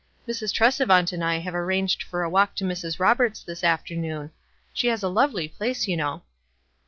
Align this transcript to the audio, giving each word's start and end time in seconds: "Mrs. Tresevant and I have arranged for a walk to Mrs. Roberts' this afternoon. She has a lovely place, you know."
"Mrs. 0.27 0.51
Tresevant 0.51 1.13
and 1.13 1.23
I 1.23 1.35
have 1.37 1.53
arranged 1.53 2.01
for 2.01 2.23
a 2.23 2.29
walk 2.31 2.55
to 2.55 2.63
Mrs. 2.63 2.99
Roberts' 2.99 3.43
this 3.43 3.63
afternoon. 3.63 4.31
She 4.73 4.87
has 4.87 5.03
a 5.03 5.07
lovely 5.09 5.47
place, 5.47 5.87
you 5.87 5.95
know." 5.95 6.23